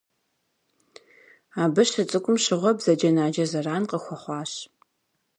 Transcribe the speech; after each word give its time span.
Абы 1.61 1.81
щыцӏыкӏум 1.89 2.37
щыгъуэ 2.43 2.71
бзаджэнаджэ 2.77 3.45
зэран 3.51 3.83
къыхуэхъуащ. 3.89 4.51